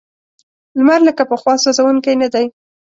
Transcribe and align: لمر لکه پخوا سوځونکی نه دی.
لمر 0.77 0.99
لکه 1.07 1.23
پخوا 1.31 1.53
سوځونکی 1.63 2.13
نه 2.21 2.27
دی. 2.33 2.45